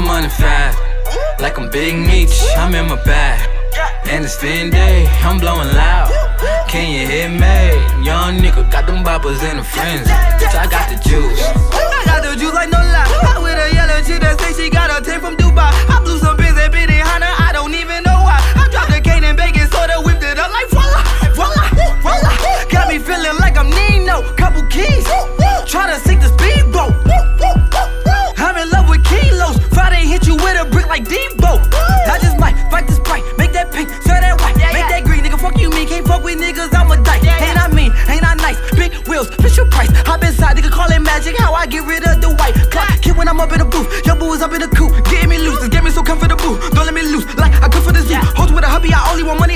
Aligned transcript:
money 0.00 0.28
fast, 0.28 0.78
like 1.40 1.58
I'm 1.58 1.70
Big 1.70 1.96
Meech. 1.96 2.32
I'm 2.56 2.74
in 2.74 2.88
my 2.88 3.02
bag, 3.04 3.48
and 4.06 4.24
it's 4.24 4.36
Fendi. 4.36 5.06
I'm 5.22 5.38
blowing 5.38 5.68
loud. 5.74 6.10
Can 6.68 6.90
you 6.90 7.06
hear 7.06 7.28
me? 7.28 8.04
Young 8.04 8.38
nigga 8.38 8.70
got 8.70 8.86
them 8.86 9.04
boppers 9.04 9.42
in 9.48 9.56
the 9.58 9.64
friends. 9.64 10.08
Bitch, 10.08 10.54
I 10.54 10.66
got 10.70 10.88
the 10.88 10.96
juice. 11.08 11.29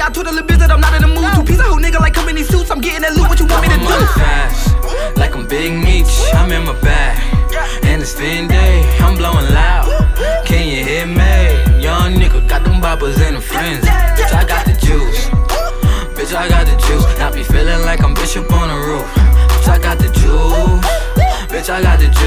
I 0.04 0.10
told 0.10 0.26
a 0.26 0.30
little 0.30 0.44
bitch 0.44 0.60
that 0.60 0.70
I'm 0.70 0.84
not 0.84 0.92
in 0.92 1.00
the 1.00 1.08
mood. 1.08 1.32
Two 1.32 1.44
piece 1.48 1.60
of 1.64 1.64
hoe 1.64 1.80
nigga 1.80 1.96
like 1.96 2.12
company 2.12 2.44
suits. 2.44 2.68
I'm 2.70 2.84
getting 2.84 3.00
that 3.08 3.16
loot. 3.16 3.24
What 3.24 3.40
you 3.40 3.48
want 3.48 3.64
me 3.64 3.72
to 3.72 3.80
do? 3.80 3.88
fast, 4.20 4.76
like 5.16 5.32
I'm 5.32 5.48
Big 5.48 5.72
Meech, 5.72 6.12
I'm 6.36 6.52
in 6.52 6.68
my 6.68 6.76
bag. 6.84 7.16
And 7.88 8.04
it's 8.04 8.12
Fendi, 8.12 8.52
I'm 9.00 9.16
blowing 9.16 9.48
loud. 9.56 9.88
Can 10.44 10.68
you 10.68 10.84
hear 10.84 11.08
me? 11.08 11.56
Young 11.80 12.20
nigga 12.20 12.44
got 12.44 12.68
them 12.68 12.84
boppers 12.84 13.16
in 13.16 13.32
the 13.32 13.40
frenzy. 13.40 13.88
Bitch, 13.88 14.28
I 14.28 14.44
got 14.44 14.68
the 14.68 14.76
juice. 14.76 15.32
Bitch, 16.12 16.36
I 16.36 16.52
got 16.52 16.68
the 16.68 16.76
juice. 16.84 17.08
Now 17.16 17.32
be 17.32 17.42
feeling 17.42 17.80
like 17.88 18.04
I'm 18.04 18.12
Bishop 18.12 18.52
on 18.52 18.68
the 18.68 18.76
roof. 18.76 19.08
Bitch, 19.56 19.72
I 19.72 19.78
got 19.80 19.96
the 19.96 20.12
juice. 20.12 20.84
Bitch, 21.48 21.72
I 21.72 21.80
got 21.80 21.98
the 21.98 22.12
juice. 22.12 22.23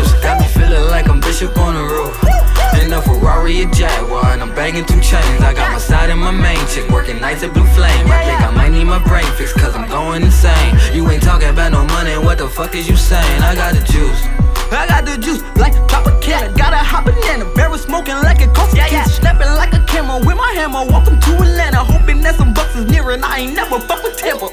I'm 4.75 4.83
two 4.83 4.99
chains. 4.99 5.39
I 5.41 5.53
got 5.53 5.71
my 5.71 5.79
side 5.79 6.09
and 6.09 6.19
my 6.19 6.29
main 6.29 6.59
chick 6.67 6.89
working 6.89 7.21
nights 7.21 7.41
at 7.41 7.53
Blue 7.53 7.65
Flame. 7.67 8.05
I 8.11 8.25
think 8.25 8.41
I 8.41 8.51
might 8.51 8.73
need 8.73 8.83
my 8.83 8.99
brain 8.99 9.23
fixed, 9.37 9.55
cause 9.55 9.73
I'm 9.73 9.87
going 9.87 10.23
insane. 10.23 10.75
You 10.93 11.09
ain't 11.09 11.23
talking 11.23 11.47
about 11.47 11.71
no 11.71 11.85
money, 11.85 12.17
what 12.17 12.37
the 12.37 12.49
fuck 12.49 12.75
is 12.75 12.87
you 12.89 12.97
saying? 12.97 13.41
I 13.41 13.55
got 13.55 13.73
the 13.73 13.81
juice. 13.81 14.21
I 14.69 14.85
got 14.85 15.05
the 15.05 15.17
juice 15.17 15.39
like 15.55 15.71
Tropicana. 15.87 16.51
Got 16.57 16.73
a 16.73 16.83
hot 16.83 17.05
banana. 17.05 17.45
Barrel 17.55 17.77
smoking 17.77 18.15
like 18.15 18.41
a 18.41 18.47
coast 18.47 18.75
yeah, 18.75 18.87
yeah. 18.91 19.03
Snapping 19.05 19.47
like 19.55 19.71
a 19.71 19.79
camera 19.87 20.19
with 20.19 20.35
my 20.35 20.51
hammer. 20.51 20.83
Welcome 20.83 21.17
to 21.21 21.31
Atlanta. 21.39 21.85
Hoping 21.87 22.19
that 22.27 22.35
some 22.35 22.53
bucks 22.53 22.75
is 22.75 22.91
near 22.91 23.09
and 23.11 23.23
I 23.23 23.47
ain't 23.47 23.55
never 23.55 23.79
fuck 23.79 24.03
with 24.03 24.17
Tampa. 24.17 24.52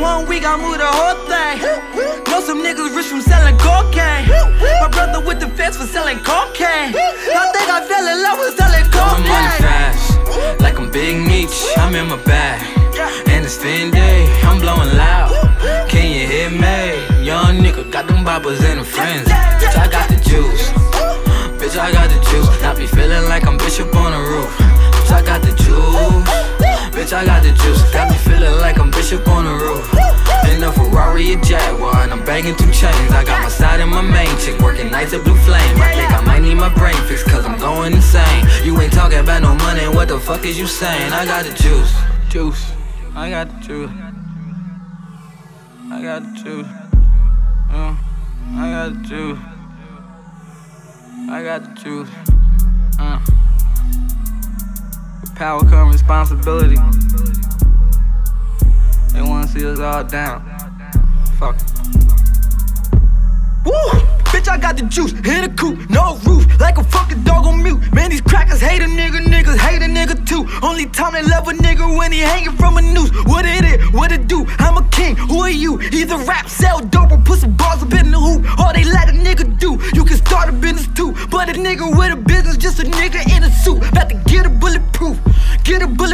One 0.00 0.26
week 0.26 0.44
I 0.46 0.56
moved 0.56 0.80
the 0.80 0.88
whole 0.88 1.20
thing. 1.28 1.60
Know 2.24 2.40
some 2.40 2.64
niggas 2.64 2.96
rich 2.96 3.12
from 3.12 3.20
selling 3.20 3.58
cocaine. 3.58 4.32
My 4.80 4.88
brother 4.88 5.20
with 5.20 5.40
the 5.40 5.48
fence 5.48 5.76
for 5.76 5.84
selling 5.84 6.18
cocaine. 6.24 6.96
I 6.96 7.52
think 7.52 7.68
I 7.68 7.84
fell 7.84 8.06
in 8.08 8.22
love 8.24 8.38
with 8.38 8.63
in 12.04 12.10
my 12.10 12.24
bag. 12.24 12.60
And 13.28 13.44
it's 13.44 13.56
Fendi, 13.56 14.28
I'm 14.44 14.60
blowing 14.60 14.92
loud. 14.96 15.32
Can 15.88 16.12
you 16.12 16.26
hear 16.26 16.50
me? 16.50 17.24
Young 17.24 17.58
nigga 17.64 17.90
got 17.90 18.06
them 18.06 18.24
boppers 18.24 18.60
in 18.70 18.78
the 18.78 18.84
frenzy. 18.84 19.30
Bitch, 19.60 19.76
I 19.76 19.88
got 19.88 20.08
the 20.08 20.16
juice. 20.16 20.68
Bitch, 21.58 21.76
I 21.78 21.92
got 21.92 22.08
the 22.10 22.20
juice. 22.30 22.60
Now 22.60 22.74
be 22.76 22.86
feeling 22.86 23.24
like 23.28 23.46
I'm 23.46 23.56
Bishop 23.56 23.94
on 23.96 24.12
the 24.12 24.20
roof. 24.20 24.52
Bitch, 24.94 25.12
I 25.12 25.22
got 25.24 25.40
the 25.42 25.52
juice. 25.64 26.28
Bitch, 26.94 27.12
I 27.12 27.24
got 27.24 27.42
the 27.42 27.52
juice. 27.52 27.82
Got 27.92 28.10
me 28.10 28.18
feeling 28.18 28.56
like 28.60 28.78
I'm 28.78 28.90
Bishop 28.90 29.26
on 29.28 29.44
the 29.44 29.54
roof. 29.54 29.86
In 30.52 30.62
a 30.62 30.70
Ferrari, 30.72 31.32
a 31.32 31.36
Jaguar, 31.40 32.02
and 32.04 32.12
I'm 32.12 32.24
banging 32.24 32.54
two 32.56 32.70
chains. 32.70 33.10
I 33.10 33.24
got 33.24 33.42
my 33.42 33.48
side 33.48 33.80
and 33.80 33.90
my 33.90 34.02
main 34.02 34.36
chick 34.38 34.60
working 34.60 34.90
nights 34.90 35.14
at 35.14 35.24
Blue 35.24 35.36
Flame. 35.46 35.76
I 35.80 35.94
think 35.96 36.12
I 36.12 36.20
might 36.24 36.42
need 36.42 36.56
my 36.56 36.72
brain 36.74 36.96
fixed, 37.08 37.26
cause 37.26 37.44
I'm 37.46 37.58
going 37.58 37.73
talking 39.14 39.28
about 39.28 39.42
no 39.42 39.54
money, 39.64 39.86
what 39.94 40.08
the 40.08 40.18
fuck 40.18 40.44
is 40.44 40.58
you 40.58 40.66
saying? 40.66 41.12
I 41.12 41.24
got 41.24 41.44
the 41.44 41.54
juice. 41.62 41.94
Juice. 42.28 42.72
I 43.14 43.30
got 43.30 43.48
the 43.48 43.66
juice. 43.66 43.90
I 45.90 46.02
got 46.02 46.22
the 46.22 46.42
juice. 46.42 46.66
Uh, 47.70 47.96
I 48.56 48.70
got 48.70 48.92
the 48.92 49.08
juice. 49.08 49.38
I 51.30 51.42
got 51.42 51.62
the 51.62 51.80
juice. 51.80 52.10
Uh. 52.98 53.20
With 55.20 55.34
power 55.36 55.60
come 55.60 55.92
responsibility. 55.92 56.76
They 59.12 59.22
wanna 59.22 59.46
see 59.48 59.64
us 59.64 59.78
all 59.78 60.04
down. 60.04 60.42
Fuck. 61.38 61.73
Bitch, 64.44 64.52
I 64.52 64.58
got 64.58 64.76
the 64.76 64.84
juice 64.84 65.12
in 65.12 65.44
a 65.44 65.48
coupe, 65.48 65.88
no 65.88 66.18
roof, 66.24 66.44
like 66.60 66.76
a 66.76 66.84
fucking 66.84 67.22
dog 67.22 67.46
on 67.46 67.62
mute. 67.62 67.80
Man, 67.94 68.10
these 68.10 68.20
crackers 68.20 68.60
hate 68.60 68.82
a 68.82 68.86
nigga, 68.86 69.24
niggas 69.24 69.56
hate 69.56 69.80
a 69.82 69.86
nigga 69.86 70.26
too. 70.26 70.46
Only 70.62 70.86
time 70.86 71.14
they 71.14 71.22
love 71.22 71.48
a 71.48 71.52
nigga 71.52 71.96
when 71.96 72.12
he 72.12 72.20
hanging 72.20 72.52
from 72.52 72.76
a 72.76 72.82
noose. 72.82 73.10
What 73.24 73.46
it 73.46 73.64
is, 73.64 73.92
what 73.92 74.12
it 74.12 74.26
do? 74.26 74.44
I'm 74.58 74.76
a 74.76 74.86
king, 74.90 75.16
who 75.16 75.40
are 75.40 75.50
you? 75.50 75.80
Either 75.80 76.18
rap, 76.18 76.48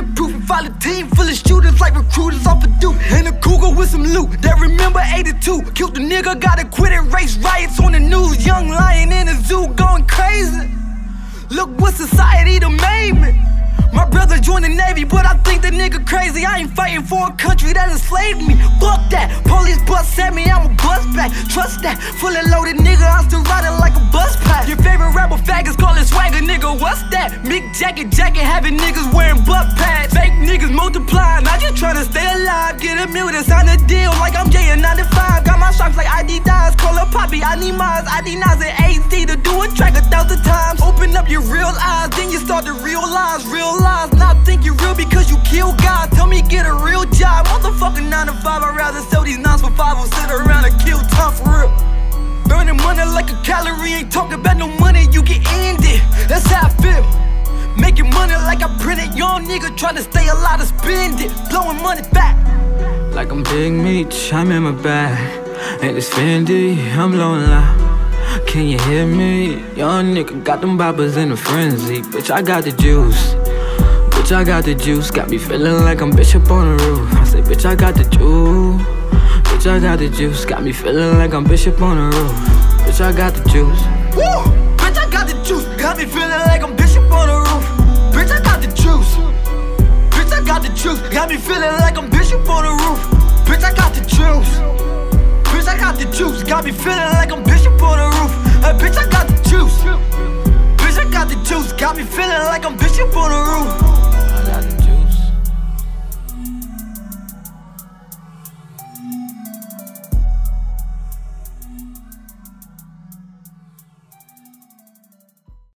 bulletproof, 0.03 0.51
and 0.51 0.69
a 0.69 0.79
team 0.79 1.09
full 1.09 1.29
of 1.29 1.35
shooters 1.35 1.81
like 1.81 1.95
recruiters 1.95 2.47
off 2.47 2.65
a 2.65 2.69
Duke. 2.81 2.97
And 3.13 3.29
a 3.29 3.33
cougar 3.41 3.75
with 3.75 3.91
some 3.91 4.03
loot 4.03 4.41
that 4.43 4.59
remember 4.61 5.01
82. 5.01 5.63
Killed 5.73 5.95
the 5.95 6.01
nigga, 6.01 6.41
gotta 6.41 6.65
quit 6.65 6.93
and 6.93 7.13
race 7.13 7.37
riots 7.39 7.81
on 7.81 7.93
the 7.93 8.01
news. 8.01 8.45
Young 8.45 8.69
lion 8.69 9.13
in 9.13 9.27
the 9.27 9.35
zoo 9.35 9.69
going 9.75 10.07
crazy. 10.07 10.71
Look 11.51 11.71
what 11.81 11.95
society 11.95 12.59
done 12.59 12.77
made 12.77 13.13
me. 13.13 13.33
My 13.93 14.09
brother 14.09 14.39
joined 14.39 14.65
the 14.65 14.69
Navy, 14.69 15.03
but 15.03 15.27
I 15.27 15.35
think 15.43 15.63
the 15.63 15.71
nigga 15.71 16.07
crazy. 16.07 16.45
I 16.45 16.61
ain't 16.61 16.71
fighting 16.77 17.03
for 17.03 17.27
a 17.27 17.33
country 17.33 17.73
that 17.73 17.91
enslaved 17.91 18.39
me. 18.47 18.55
Fuck 18.79 19.11
that. 19.11 19.43
Police 19.45 19.83
bust 19.83 20.17
at 20.19 20.33
me, 20.33 20.45
I'm 20.45 20.71
a 20.71 20.75
bust 20.77 21.11
back. 21.17 21.33
Trust 21.51 21.83
that. 21.83 21.99
Fully 22.23 22.39
loaded 22.47 22.77
nigga, 22.77 23.03
I'm 23.03 23.29
still 23.29 23.43
riding 23.43 23.75
like 23.83 23.95
a 23.97 24.05
bus 24.13 24.37
pass. 24.47 24.69
Your 24.69 24.79
favorite 24.79 25.11
rapper 25.11 25.43
faggots 25.43 25.77
call 25.77 25.97
it 25.97 26.07
swagger, 26.07 26.39
nigga. 26.39 26.71
What's 26.81 27.03
that? 27.11 27.43
Mick 27.43 27.75
jacket, 27.75 28.11
jacket, 28.11 28.45
having 28.47 28.79
niggas 28.79 29.13
wearing 29.13 29.43
butt 29.45 29.67
pads. 29.77 29.90
Multiplying. 30.91 31.47
I 31.47 31.55
just 31.63 31.79
tryna 31.79 32.03
stay 32.03 32.27
alive. 32.27 32.81
Get 32.83 32.99
a 32.99 33.07
to 33.07 33.45
sign 33.47 33.69
a 33.71 33.79
deal 33.87 34.11
like 34.19 34.35
I'm 34.35 34.51
Jay 34.51 34.75
and 34.75 34.83
95. 34.83 35.47
Got 35.47 35.61
my 35.61 35.71
stripes 35.71 35.97
like 35.97 36.11
ID 36.11 36.41
dies. 36.41 36.75
Call 36.75 36.99
up 36.99 37.15
Poppy, 37.15 37.45
I 37.45 37.55
need 37.55 37.79
mines. 37.79 38.11
ID 38.11 38.35
nines 38.35 38.59
and 38.59 38.75
AZ 38.75 39.07
to 39.07 39.37
do 39.39 39.63
a 39.63 39.69
track 39.79 39.95
a 39.95 40.03
thousand 40.11 40.43
times. 40.43 40.83
Open 40.83 41.15
up 41.15 41.31
your 41.31 41.43
real 41.43 41.71
eyes, 41.79 42.11
then 42.19 42.33
you 42.33 42.39
start 42.43 42.67
to 42.67 42.75
realize, 42.83 43.47
realize. 43.47 44.11
Not 44.19 44.45
think 44.45 44.65
you 44.65 44.75
real 44.83 44.97
because 44.97 45.31
you 45.31 45.39
kill 45.47 45.71
God. 45.79 46.11
Tell 46.11 46.27
me 46.27 46.43
get 46.43 46.67
a 46.67 46.75
real 46.75 47.07
job. 47.15 47.47
Motherfucking 47.47 48.11
9 48.11 48.27
to 48.27 48.35
5, 48.43 48.43
I'd 48.43 48.77
rather 48.77 49.01
sell 49.07 49.23
these 49.23 49.39
nines 49.39 49.63
for 49.63 49.71
5 49.71 49.97
or 49.97 50.07
sit 50.11 50.27
around 50.27 50.67
and 50.67 50.75
kill 50.83 50.99
time 51.15 51.31
for 51.39 51.55
real. 51.55 51.71
Burning 52.51 52.83
money 52.83 53.07
like 53.15 53.31
a 53.31 53.39
calorie, 53.47 53.95
ain't 53.95 54.11
talking 54.11 54.41
about 54.41 54.57
no 54.57 54.67
money, 54.83 55.07
you 55.13 55.23
get 55.23 55.39
ended. 55.55 56.03
That's 56.27 56.51
how 56.51 56.67
I 56.67 56.80
Making 58.31 58.45
like 58.45 58.63
I 58.63 58.79
printed, 58.79 59.19
young 59.19 59.45
nigga 59.45 59.77
trying 59.77 59.97
to 59.97 60.03
stay 60.03 60.29
alive 60.29 60.61
to 60.61 60.67
spend 60.67 61.21
it. 61.21 61.33
Blowing 61.51 61.83
money 61.83 62.03
back. 62.13 62.37
Like 63.13 63.31
I'm 63.33 63.43
Big 63.43 63.73
Meech, 63.73 64.33
I'm 64.33 64.53
in 64.53 64.63
my 64.63 64.71
bag. 64.71 65.19
And 65.83 65.97
it's 65.97 66.09
Fendi, 66.09 66.77
I'm 66.97 67.11
blowing 67.11 67.43
loud. 67.43 68.47
Can 68.47 68.67
you 68.69 68.79
hear 68.79 69.07
me? 69.07 69.55
Young 69.75 70.15
nigga 70.15 70.45
got 70.45 70.61
them 70.61 70.79
boppers 70.79 71.17
in 71.17 71.33
a 71.33 71.37
frenzy. 71.37 72.03
Bitch, 72.03 72.31
I 72.31 72.43
got 72.43 72.65
the 72.65 72.73
juice. 72.73 73.35
Bitch, 74.15 74.33
I 74.33 74.45
got 74.45 74.65
the 74.65 74.75
juice. 74.75 75.11
Got 75.11 75.29
me 75.29 75.39
feeling 75.39 75.83
like 75.85 76.01
I'm 76.01 76.11
Bishop 76.11 76.49
on 76.51 76.77
the 76.77 76.85
roof. 76.85 77.13
I 77.15 77.25
say, 77.25 77.41
bitch, 77.41 77.65
I 77.65 77.75
got 77.75 77.95
the 77.97 78.05
juice. 78.05 78.83
Bitch, 79.49 79.67
I 79.69 79.81
got 79.81 79.99
the 79.99 80.09
juice. 80.09 80.45
Got 80.45 80.63
me 80.63 80.73
feeling 80.73 81.19
like 81.19 81.35
I'm 81.35 81.45
Bishop 81.45 81.81
on 81.83 81.97
the 81.97 82.17
roof. 82.17 82.33
Bitch, 82.87 83.01
I 83.01 83.13
got 83.13 83.35
the 83.35 83.43
juice. 83.51 83.81
Woo! 84.15 84.23
Bitch, 84.77 84.99
I 84.99 85.11
got 85.11 85.27
the 85.27 85.43
juice. 85.43 85.65
Got 85.81 85.99
me 85.99 86.05
feeling 86.05 86.31
like 86.31 86.63
I'm 86.63 86.77
Bishop 86.77 86.90
feeling 91.51 91.77
like 91.83 91.99
I'm 91.99 92.09
Bishop 92.09 92.49
on 92.49 92.63
the 92.63 92.71
roof. 92.71 93.01
Bitch, 93.47 93.65
I 93.65 93.75
got 93.75 93.93
the 93.93 94.03
juice. 94.03 94.53
Bitch, 95.51 95.67
I 95.67 95.77
got 95.77 95.97
the 95.99 96.07
juice. 96.17 96.45
Got 96.45 96.65
me 96.65 96.71
feeling 96.71 97.11
like 97.19 97.33
I'm 97.33 97.43
Bishop 97.43 97.83
on 97.83 97.97
the 97.99 98.07
roof. 98.15 98.33
Hey, 98.63 98.75
bitch, 98.81 98.97
I 98.97 99.07
got 99.11 99.27
the 99.27 99.35
juice. 99.51 99.77
Bitch, 100.81 100.99
I 101.03 101.11
got 101.11 101.29
the 101.29 101.35
juice. 101.49 101.73
Got 101.73 101.97
me 101.97 102.05
feeling 102.05 102.45
like 102.53 102.65
I'm 102.65 102.77
Bishop 102.77 103.17
on 103.17 103.31
the 103.35 103.41
roof. 103.51 104.10